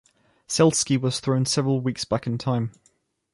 [0.47, 2.71] Seleski was thrown several weeks back in time.